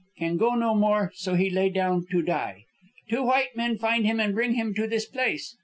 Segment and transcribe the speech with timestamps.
[0.17, 2.63] Can go no more, so he lay down to die.
[3.07, 5.55] Two white men find him and bring him to this place.